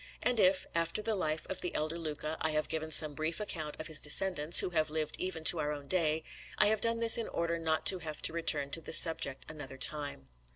And 0.23 0.39
if, 0.39 0.65
after 0.73 1.03
the 1.03 1.13
Life 1.13 1.45
of 1.47 1.61
the 1.61 1.75
elder 1.75 1.99
Luca, 1.99 2.35
I 2.41 2.49
have 2.53 2.67
given 2.67 2.89
some 2.89 3.13
brief 3.13 3.39
account 3.39 3.79
of 3.79 3.85
his 3.85 4.01
descendants, 4.01 4.59
who 4.61 4.71
have 4.71 4.89
lived 4.89 5.15
even 5.19 5.43
to 5.43 5.59
our 5.59 5.71
own 5.71 5.85
day, 5.85 6.23
I 6.57 6.65
have 6.65 6.81
done 6.81 7.01
this 7.01 7.19
in 7.19 7.27
order 7.27 7.59
not 7.59 7.85
to 7.85 7.99
have 7.99 8.19
to 8.23 8.33
return 8.33 8.71
to 8.71 8.81
this 8.81 8.97
subject 8.97 9.45
another 9.47 9.77
time. 9.77 10.29